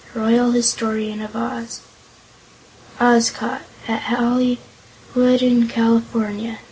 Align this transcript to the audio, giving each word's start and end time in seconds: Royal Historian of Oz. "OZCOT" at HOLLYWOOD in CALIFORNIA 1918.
Royal 0.15 0.49
Historian 0.51 1.21
of 1.21 1.35
Oz. 1.35 1.81
"OZCOT" 2.99 3.61
at 3.87 4.01
HOLLYWOOD 4.09 5.43
in 5.43 5.67
CALIFORNIA 5.67 5.77
1918. 5.93 6.57